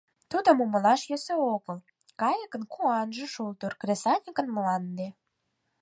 Тудым 0.31 0.57
умылаш 0.65 1.01
йӧсӧ 1.09 1.35
огыл: 1.53 1.77
кайыкын 2.21 2.63
куанже— 2.73 3.25
шулдыр, 3.33 3.73
кресаньыкын— 3.81 4.47
мланде. 4.55 5.07